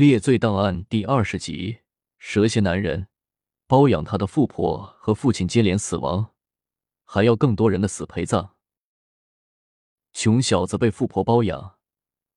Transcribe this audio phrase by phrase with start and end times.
[0.00, 1.80] 列罪档案第二十集：
[2.16, 3.08] 蛇蝎男人
[3.66, 6.32] 包养他的富婆和父亲接连死亡，
[7.04, 8.54] 还要更多人的死陪葬。
[10.14, 11.76] 穷小子被富婆包养，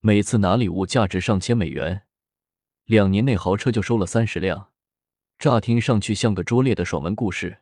[0.02, 2.06] 每次拿礼物价值上千美元，
[2.84, 4.74] 两年内豪车就收了三十辆，
[5.40, 7.60] 乍听上去像个拙劣的爽文故事。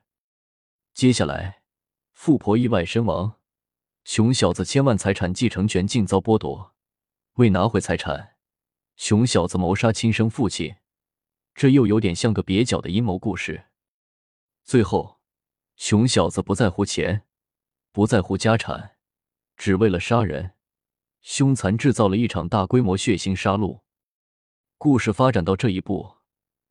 [0.96, 1.62] 接下来，
[2.12, 3.36] 富婆意外身亡，
[4.04, 6.74] 穷小子千万财产继承权竟遭剥夺，
[7.34, 8.31] 为拿回财产。
[9.02, 10.76] 熊小子谋杀亲生父亲，
[11.56, 13.66] 这又有点像个蹩脚的阴谋故事。
[14.64, 15.20] 最后，
[15.76, 17.26] 熊小子不在乎钱，
[17.92, 18.98] 不在乎家产，
[19.58, 20.54] 只为了杀人，
[21.24, 23.82] 凶残制造了一场大规模血腥杀戮。
[24.78, 26.18] 故事发展到这一步，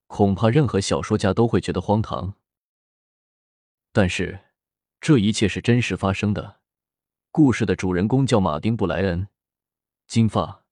[0.07, 2.35] 恐怕任何小说家都会觉得荒唐。
[3.91, 4.39] 但是，
[5.01, 6.61] 这一切是真实发生的。
[7.33, 9.27] 故事的主人公叫马丁·布莱恩，
[10.07, 10.65] 金发，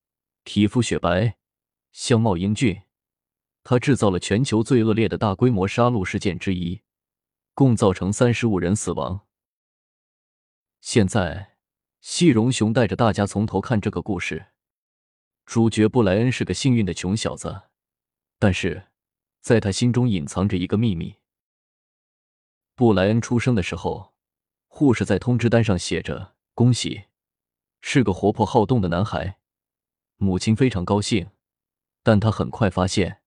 [0.45, 1.38] 皮肤雪白。
[2.01, 2.83] 相貌英俊，
[3.65, 6.83] 他制造了全球最恶劣的大规模杀戮事件之一，
[7.55, 9.27] 共造成三十五人死亡。
[10.81, 11.57] 现在，
[12.01, 14.53] 细荣雄带着大家从头看这个故事。
[15.45, 17.63] 主角布莱恩是个幸运的穷小子，
[18.39, 18.91] 但是
[19.41, 21.17] 在他心中隐藏着一个秘密。
[22.77, 24.15] 布莱恩出生的时候，
[24.69, 27.07] 护士在通知单上写着“恭喜，
[27.81, 29.41] 是个活泼好动的男孩”，
[30.17, 31.31] 母亲非常高兴。
[32.09, 33.21] 但他很快发现，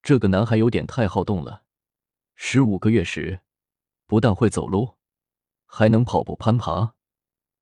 [0.00, 1.64] 这个男孩有点太好动了。
[2.36, 3.40] 十五个月时，
[4.06, 4.94] 不但会走路，
[5.66, 6.94] 还能跑步攀爬。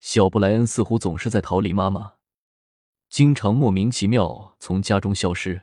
[0.00, 2.17] 小布莱恩似乎总是在逃离妈妈，
[3.08, 5.62] 经常莫名其妙从家中消失。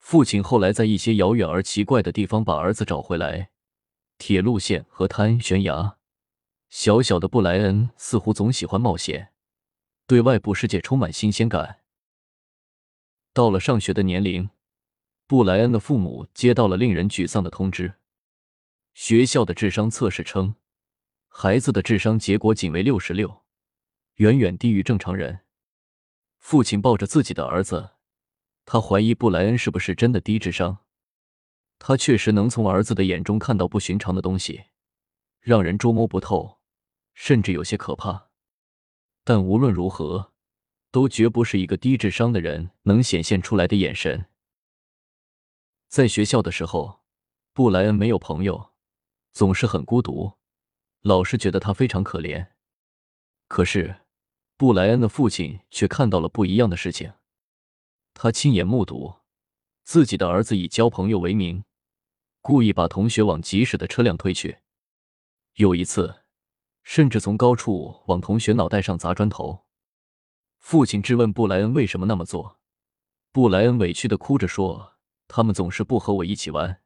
[0.00, 3.50] 父亲后来在一些遥远而奇怪的地方把儿子找回来，
[4.18, 5.96] 铁路线、河滩、悬崖。
[6.68, 9.32] 小小的布莱恩似乎总喜欢冒险，
[10.08, 11.82] 对外部世界充满新鲜感。
[13.36, 14.48] 到了上学的年龄，
[15.26, 17.96] 布莱恩的父母接到了令人沮丧的通知：
[18.94, 20.54] 学校的智商测试称，
[21.28, 23.42] 孩子的智商结果仅为六十六，
[24.14, 25.40] 远远低于正常人。
[26.38, 27.90] 父亲抱着自己的儿子，
[28.64, 30.78] 他怀疑布莱恩是不是真的低智商。
[31.78, 34.68] 他确实能从儿子的眼中看到不寻常的东西，
[35.40, 36.60] 让人捉摸不透，
[37.12, 38.30] 甚至有些可怕。
[39.24, 40.32] 但无论如何。
[40.96, 44.30] 都绝不是一个低智商的人能显现出来的眼神。
[45.88, 47.02] 在学校的时候，
[47.52, 48.72] 布莱恩没有朋友，
[49.34, 50.38] 总是很孤独，
[51.02, 52.46] 老师觉得他非常可怜。
[53.46, 54.06] 可是，
[54.56, 57.12] 布莱恩的父亲却看到了不一样的事情。
[58.14, 59.16] 他亲眼目睹
[59.84, 61.64] 自己的儿子以交朋友为名，
[62.40, 64.60] 故意把同学往疾驶的车辆推去，
[65.56, 66.22] 有一次，
[66.82, 69.65] 甚至从高处往同学脑袋上砸砖头。
[70.68, 72.58] 父亲质问布莱恩为什么那么做，
[73.30, 74.94] 布莱恩委屈的哭着说
[75.28, 76.82] ：“他们总是不和我一起玩，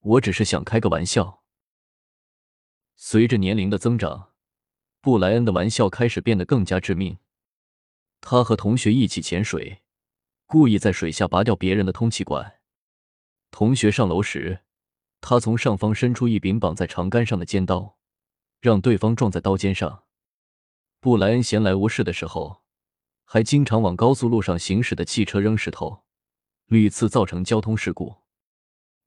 [0.00, 1.42] 我只是想开个玩笑。”
[2.96, 4.30] 随着年龄的增长，
[5.02, 7.18] 布莱恩的玩笑开始变得更加致命。
[8.22, 9.82] 他和同学一起潜水，
[10.46, 12.60] 故意在水下拔掉别人的通气管。
[13.50, 14.60] 同学上楼时，
[15.20, 17.98] 他从上方伸出一柄绑在长杆上的尖刀，
[18.62, 20.04] 让对方撞在刀尖上。
[21.00, 22.62] 布莱恩闲来无事的时候。
[23.30, 26.02] 还经常往高速路上行驶的汽车扔石头，
[26.64, 28.22] 屡次造成交通事故。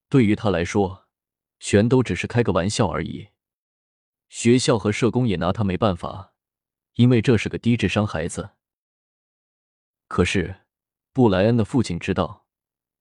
[0.10, 1.08] 对于他来说，
[1.60, 3.30] 全都只是开个玩笑而已。
[4.30, 6.36] 学校和社工也拿他没办法，
[6.98, 8.52] 因为这是个低智商孩子。
[10.08, 10.68] 可是，
[11.12, 12.46] 布莱恩的父亲知道，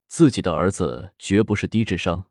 [0.07, 2.31] 自己的儿子绝不是低智商。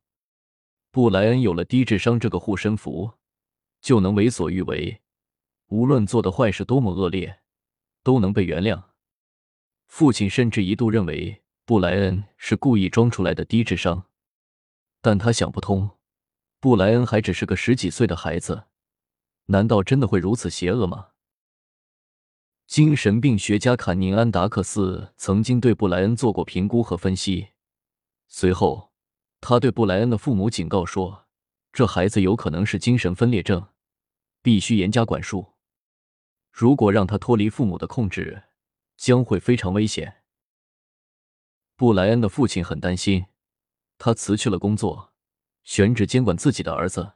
[0.90, 3.12] 布莱恩有了低智商这个护身符，
[3.82, 5.00] 就能为所欲为，
[5.68, 7.42] 无论做的坏事多么恶劣。
[8.04, 8.84] 都能被原谅。
[9.88, 14.06] 父亲甚至一度认为布莱恩是故意装出来的低智商，
[15.02, 15.98] 但他想不通，
[16.59, 18.66] 布莱恩还只是个十几岁的孩子，
[19.46, 21.09] 难道真的会如此邪恶吗？
[22.68, 27.48] 精神病学家坎宁安达克斯曾经对布莱恩做过评估和分析，
[28.28, 28.91] 随后
[29.41, 31.26] 他对布莱恩的父母警告说
[31.73, 33.70] ：“这孩子有可能是精神分裂症，
[34.44, 35.53] 必须严加管束。”
[36.51, 38.43] 如果让他脱离父母的控制，
[38.97, 40.23] 将会非常危险。
[41.75, 43.28] 布莱恩的父亲很担心，
[43.97, 45.13] 他辞去了工作，
[45.63, 47.13] 全职监管自己的儿子。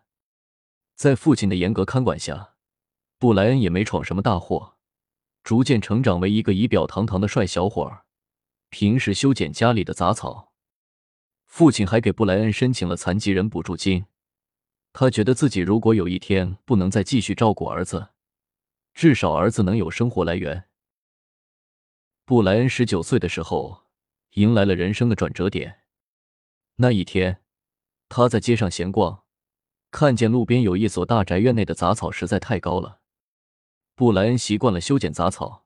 [0.96, 2.54] 在父亲的严格看管下，
[3.18, 4.78] 布莱恩也没闯什么大祸，
[5.44, 8.06] 逐渐成长为一个仪表堂堂的帅小伙儿。
[8.70, 10.54] 平时修剪家里的杂草，
[11.46, 14.06] 父亲还给布莱恩申请了残疾人补助金。
[14.94, 18.13] 他觉得自己如果有一天不能再继续照顾儿子，
[18.94, 20.66] 至少儿子能有生活来源。
[22.26, 23.84] 布莱恩十九岁的时候，
[24.32, 25.82] 迎来了人生的转折点。
[26.76, 27.42] 那一天，
[28.08, 29.24] 他在街上闲逛，
[29.92, 33.02] 看见路边有一所大宅院内的杂草实在太高了。
[33.96, 35.66] 布莱恩习惯了修剪杂草，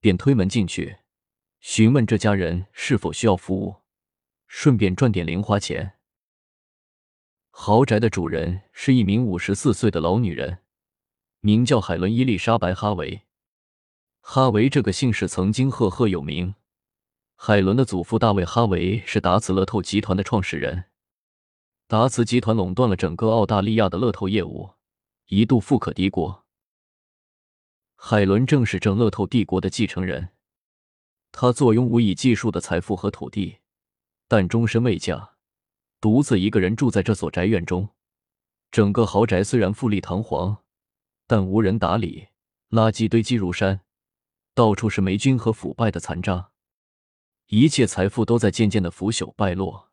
[0.00, 0.98] 便推门进去，
[1.60, 3.76] 询问这家人是否需要服务，
[4.46, 5.98] 顺便赚点零花钱。
[7.50, 10.63] 豪宅的主人是一名五十四岁的老女人，
[11.46, 13.20] 名叫海伦·伊丽莎白·哈维。
[14.22, 16.54] 哈维这个姓氏曾经赫赫有名。
[17.36, 20.84] 海伦的祖父大卫·哈维是达茨乐透集团的创始人。
[21.86, 24.70] 达茨集团垄断了整个澳大利亚的乐透业务，
[25.26, 26.46] 一度富可敌国。
[27.94, 30.30] 海伦正是这乐透帝国的继承人。
[31.30, 33.58] 他坐拥无以计数的财富和土地，
[34.26, 35.32] 但终身未嫁，
[36.00, 37.90] 独自一个人住在这所宅院中。
[38.70, 40.63] 整个豪宅虽然富丽堂皇，
[41.26, 42.28] 但无人打理，
[42.70, 43.80] 垃圾堆积如山，
[44.54, 46.50] 到处是霉菌和腐败的残渣。
[47.46, 49.90] 一切财富都在渐渐的腐朽败落，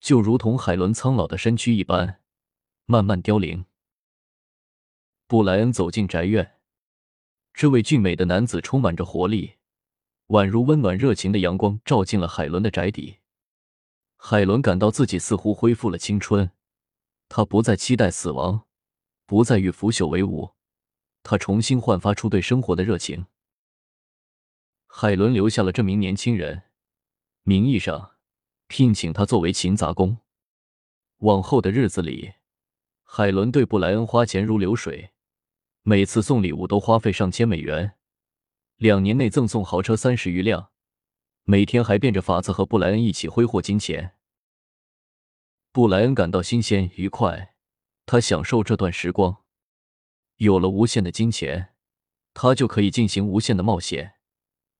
[0.00, 2.20] 就如同海伦苍老的身躯一般，
[2.86, 3.64] 慢慢凋零。
[5.26, 6.58] 布莱恩走进宅院，
[7.54, 9.54] 这位俊美的男子充满着活力，
[10.28, 13.18] 宛如温暖热情的阳光，照进了海伦的宅邸。
[14.16, 16.50] 海伦感到自己似乎恢复了青春，
[17.28, 18.66] 他不再期待死亡，
[19.26, 20.50] 不再与腐朽为伍，
[21.22, 23.26] 他重新焕发出对生活的热情。
[24.86, 26.64] 海伦留下了这名年轻人。
[27.42, 28.16] 名义上
[28.68, 30.18] 聘请他作为勤杂工，
[31.18, 32.34] 往后的日子里，
[33.02, 35.12] 海伦对布莱恩花钱如流水，
[35.82, 37.94] 每次送礼物都花费上千美元，
[38.76, 40.70] 两年内赠送豪车三十余辆，
[41.44, 44.14] 每天还变着法子和布莱恩一起挥霍金钱。
[45.72, 47.54] 布莱恩感到新鲜愉快，
[48.04, 49.42] 他享受这段时光，
[50.40, 51.74] 有了无限的金钱，
[52.32, 54.14] 他就可以进行无限的冒险，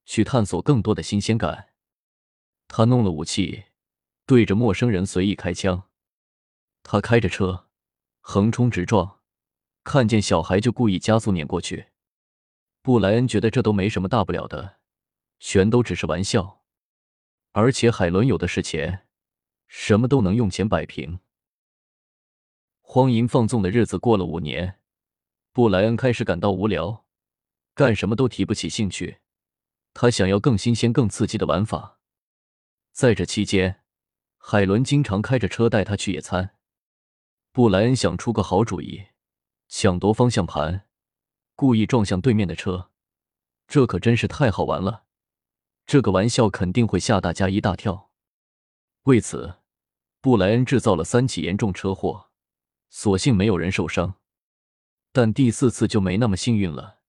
[0.07, 1.75] 去探索更多的新鲜感。
[2.67, 3.65] 他弄了武器，
[4.25, 5.91] 对着陌生人随意开枪。
[6.83, 7.69] 他开着车，
[8.21, 9.19] 横冲直撞，
[9.85, 11.89] 看见小孩就故意加速碾过去。
[12.81, 14.79] 布莱恩觉得这都没什么大不了的，
[15.39, 16.63] 全都只是玩笑。
[17.53, 19.07] 而且海伦有的是钱，
[19.69, 21.21] 什么都能用钱摆平。
[22.81, 24.80] 荒淫放纵的日子过了五年，
[25.53, 27.05] 布莱恩开始感到无聊，
[27.75, 29.19] 干什么都提不起兴趣。
[29.93, 31.99] 他想要更新鲜、更刺激的玩法。
[32.93, 33.83] 在这期间，
[34.39, 36.57] 海伦经常开着车带他去野餐。
[37.51, 39.09] 布莱恩想出个好主意，
[39.69, 40.87] 抢夺方向盘，
[41.57, 42.93] 故意撞向对面的车。
[43.67, 45.07] 这可真是太好玩了，
[45.85, 48.13] 这个玩笑肯定会吓大家一大跳。
[49.03, 49.57] 为此，
[50.21, 52.31] 布莱恩制造了三起严重车祸，
[52.89, 54.20] 所幸没有人受伤。
[55.13, 57.01] 但第四次就没那么幸运了。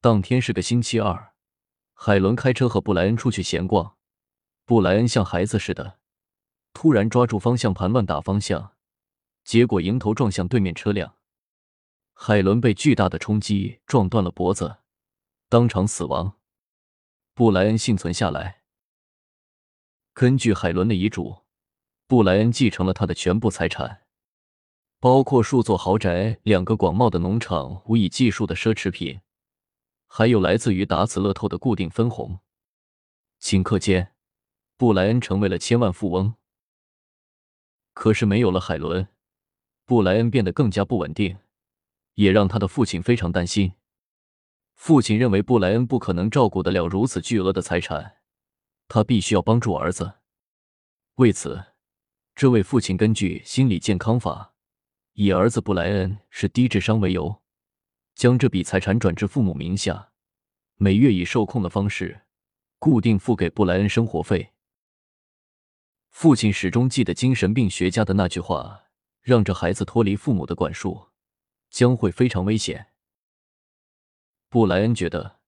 [0.00, 1.34] 当天是个星期二，
[1.94, 3.96] 海伦开车和布莱恩出去闲逛。
[4.64, 5.98] 布莱恩像孩子似的，
[6.72, 8.74] 突然抓住方向盘乱打方向，
[9.44, 11.16] 结果迎头撞向对面车辆。
[12.14, 14.78] 海伦被巨大的冲击撞断了脖子，
[15.48, 16.38] 当场死亡。
[17.34, 18.62] 布莱恩幸存下来。
[20.12, 21.38] 根据海伦的遗嘱，
[22.06, 24.01] 布莱恩继承了他的全部财产，
[25.02, 29.20] 包括数座豪宅、两个广袤的农场、无以计数的奢侈品，
[30.06, 32.38] 还有来自于达此乐透的固定分红。
[33.40, 34.14] 顷刻间。
[34.76, 36.34] 布莱恩成为了千万富翁。
[37.94, 39.08] 可是没有了海伦，
[39.84, 41.38] 布莱恩变得更加不稳定，
[42.14, 43.72] 也让他的父亲非常担心。
[44.76, 48.18] 父亲认为布莱恩不可能照顾得了如此巨额的财产，
[48.86, 50.20] 他必须要帮助儿子。
[51.16, 51.64] 为此，
[52.36, 54.51] 这位父亲根据心理健康法，
[55.14, 57.42] 以儿子布莱恩是低智商为由，
[58.14, 60.12] 将这笔财产转至父母名下，
[60.76, 62.22] 每月以受控的方式
[62.78, 64.52] 固定付给布莱恩生活费。
[66.08, 68.84] 父亲始终记得精神病学家的那句话
[69.20, 71.08] ：“让这孩子脱离父母的管束，
[71.68, 72.88] 将会非常危险。”
[74.48, 75.40] 布莱恩觉得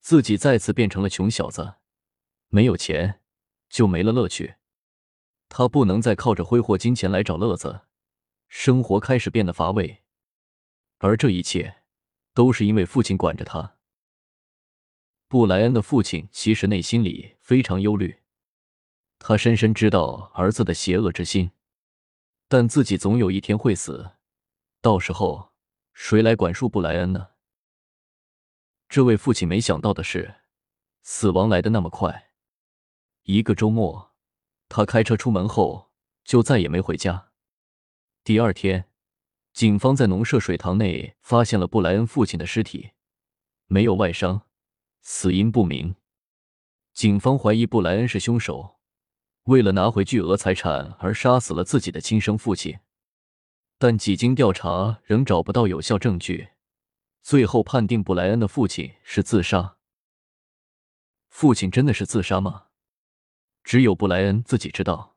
[0.00, 1.74] 自己再次变成了穷小子，
[2.48, 3.20] 没有钱
[3.68, 4.56] 就没了乐趣。
[5.48, 7.82] 他不能再靠着挥霍金钱来找乐子，
[8.48, 10.04] 生活开始变得乏味。
[10.98, 11.82] 而这一切
[12.32, 13.76] 都是因为父亲管着他。
[15.28, 18.22] 布莱恩的父亲其实内心里非常忧虑。
[19.18, 21.50] 他深深知道儿子的邪恶之心，
[22.48, 24.12] 但自己总有一天会死，
[24.80, 25.52] 到时候
[25.92, 27.30] 谁来管束布莱恩呢？
[28.88, 30.42] 这位父亲没想到的是，
[31.02, 32.30] 死亡来的那么快。
[33.22, 34.14] 一个周末，
[34.68, 35.90] 他开车出门后
[36.22, 37.25] 就再也没回家。
[38.26, 38.88] 第二天，
[39.52, 42.90] 警方在农舍水塘内发现了布莱恩父亲的尸体，
[43.66, 44.48] 没有外伤，
[45.00, 45.94] 死因不明。
[46.92, 48.80] 警方怀疑布莱恩是凶手。
[49.44, 52.80] 为了拿回巨额财产而杀死了自己的亲生父亲，
[53.78, 56.48] 但几经调查仍找不到有效证据，
[57.22, 59.76] 最后判定布莱恩的父亲是自杀。
[61.28, 62.64] 父亲真的是自杀吗？
[63.62, 65.15] 只有布莱恩自己知道。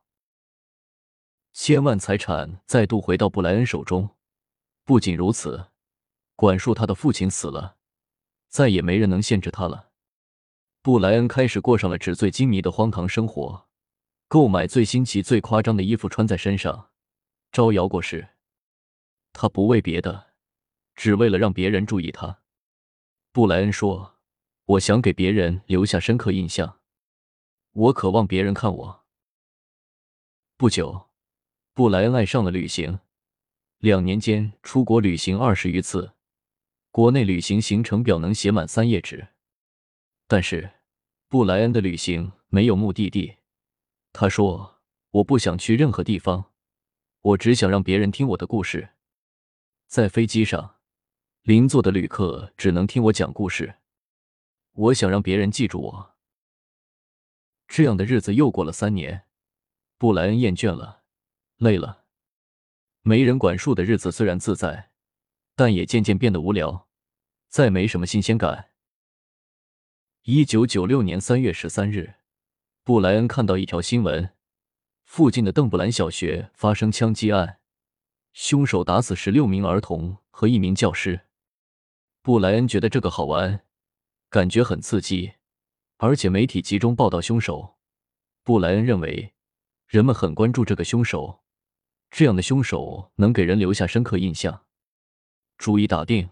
[1.52, 4.16] 千万财产再度回到布莱恩手中，
[4.84, 5.68] 不仅如此，
[6.36, 7.76] 管束他的父亲死了，
[8.48, 9.90] 再也没人能限制他了。
[10.82, 13.68] 布莱恩开始过上了纸醉金迷的荒唐生活。
[14.28, 16.90] 购买最新奇、最夸张的衣服穿在身上，
[17.50, 18.28] 招摇过市。
[19.32, 20.34] 他不为别的，
[20.94, 22.38] 只为了让别人注意他。
[23.32, 24.20] 布莱恩说
[24.66, 26.78] ：“我想给别人留下深刻印象，
[27.72, 29.04] 我渴望别人看我。”
[30.56, 31.09] 不久，
[31.80, 32.98] 布莱恩爱上了旅行，
[33.78, 36.12] 两年间出国旅行二十余次，
[36.90, 39.28] 国内旅行行程表能写满三页纸。
[40.26, 40.72] 但是，
[41.26, 43.36] 布莱恩的旅行没有目的地。
[44.12, 44.82] 他说
[45.12, 46.52] ：“我不想去任何地方，
[47.22, 48.90] 我只想让别人听我的故事。
[49.86, 50.76] 在飞机上，
[51.40, 53.76] 邻座的旅客只能听我讲故事。
[54.72, 56.14] 我想让别人记住我。”
[57.66, 59.22] 这样的日子又过了三年，
[59.96, 60.99] 布莱恩厌倦了，
[61.60, 62.04] 累了。
[63.02, 64.90] 没人管束的日子虽然自在，
[65.54, 66.88] 但也渐渐变得无聊，
[67.48, 68.70] 再没什么新鲜感。
[70.22, 72.14] 一九九六年三月十三日。
[72.82, 74.34] 布莱恩看到一条新闻：
[75.04, 77.60] 附近的邓布兰小学发生枪击案，
[78.32, 81.26] 凶手打死十六名儿童和一名教师。
[82.22, 83.64] 布莱恩觉得这个好玩，
[84.30, 85.34] 感觉很刺激，
[85.98, 87.76] 而且媒体集中报道凶手。
[88.42, 89.34] 布莱恩认为，
[89.86, 91.42] 人们很关注这个凶手，
[92.10, 94.64] 这样的凶手能给人留下深刻印象。
[95.56, 96.30] 主意打定，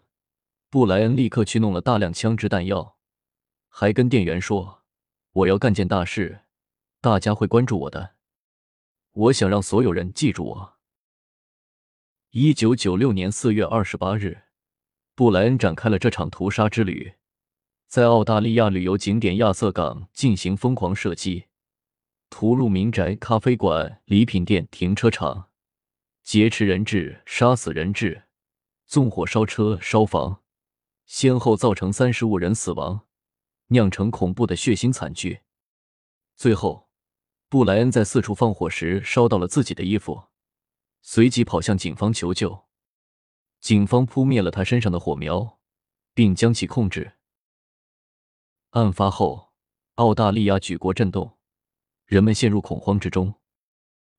[0.71, 2.97] 布莱恩立刻去弄了大量枪支弹药，
[3.69, 4.79] 还跟店员说。
[5.33, 6.41] 我要干件大事，
[7.01, 8.15] 大家会关注我的。
[9.13, 10.79] 我想让所有人记住我。
[12.31, 14.45] 一九九六年四月二十八日，
[15.15, 17.13] 布莱恩展开了这场屠杀之旅，
[17.87, 21.45] 在澳大利亚旅游景点亚瑟港进行疯狂射击，
[22.31, 25.48] 屠戮民宅、咖啡馆、礼品店、停车场，
[26.29, 28.25] 劫持人质、杀死人质，
[28.85, 30.43] 纵火烧车、烧房，
[31.07, 33.07] 先后造成三十五人死亡。
[33.69, 35.41] 酿成恐怖的血腥惨剧。
[36.37, 36.91] 最后，
[37.49, 40.25] 布莱恩在四处放火时烧到了自己的衣服，
[41.01, 42.67] 随即跑向警方求救。
[43.59, 45.59] 警方扑灭了他身上的火苗，
[46.13, 47.15] 并将其控制。
[48.73, 49.55] 案发后，
[49.95, 51.39] 澳大利亚举国震动，
[52.05, 53.37] 人们陷入恐慌之中。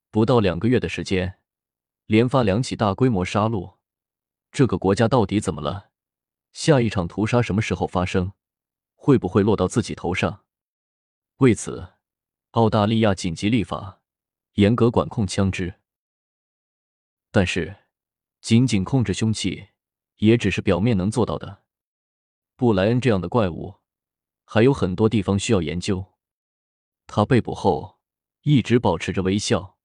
[0.10, 1.39] 不到两个月的时间，
[2.10, 3.76] 连发两起大规模杀戮。
[4.52, 5.92] 这个国家到底怎么了？
[6.52, 8.34] 下一场屠杀什么时候发生？
[8.96, 10.44] 会不会落到自己头上？
[11.38, 11.94] 为此，
[12.52, 14.02] 澳大利亚紧急立法，
[14.54, 15.76] 严格管控枪支。
[17.30, 17.78] 但是，
[18.42, 19.68] 仅仅控制凶器
[20.16, 21.62] 也只是表面能做到的。
[22.56, 23.76] 布莱恩这样的怪物
[24.46, 26.04] 还有很多地方需要研究。
[27.06, 28.00] 他被捕后
[28.42, 29.78] 一直保持着微笑，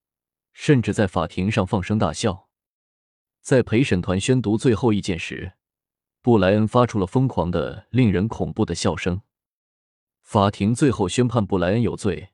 [0.54, 2.48] 甚至在法庭上放声大笑。
[3.42, 5.52] 在陪审团宣读最后意见时。
[6.22, 9.20] 布莱恩发出了疯狂的、令人恐怖的笑声。
[10.22, 12.30] 法庭最后宣判布莱恩有罪，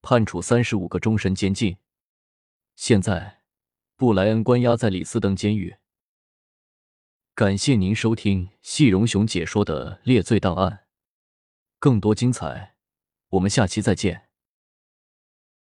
[0.00, 1.76] 判处三十五个终身监禁。
[2.74, 3.42] 现在，
[3.96, 5.76] 布莱恩关押在里斯登监狱。
[7.34, 10.72] 感谢您收听细荣雄解说的《列罪档案》，
[11.78, 12.76] 更多精彩，
[13.28, 14.27] 我们下期再见。